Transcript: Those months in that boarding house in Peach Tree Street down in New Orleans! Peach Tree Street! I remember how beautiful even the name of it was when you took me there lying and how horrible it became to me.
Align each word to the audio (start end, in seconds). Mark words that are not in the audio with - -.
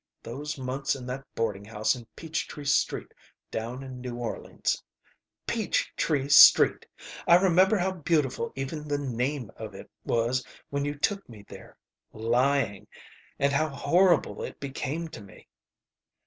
Those 0.23 0.57
months 0.57 0.95
in 0.95 1.05
that 1.05 1.23
boarding 1.35 1.65
house 1.65 1.93
in 1.93 2.07
Peach 2.15 2.47
Tree 2.47 2.65
Street 2.65 3.13
down 3.51 3.83
in 3.83 4.01
New 4.01 4.15
Orleans! 4.15 4.83
Peach 5.45 5.93
Tree 5.95 6.27
Street! 6.27 6.87
I 7.27 7.35
remember 7.35 7.77
how 7.77 7.91
beautiful 7.91 8.51
even 8.55 8.87
the 8.87 8.97
name 8.97 9.51
of 9.57 9.75
it 9.75 9.91
was 10.03 10.43
when 10.71 10.85
you 10.85 10.95
took 10.97 11.29
me 11.29 11.45
there 11.47 11.77
lying 12.13 12.87
and 13.37 13.53
how 13.53 13.69
horrible 13.69 14.41
it 14.41 14.59
became 14.59 15.07
to 15.09 15.21
me. 15.21 15.47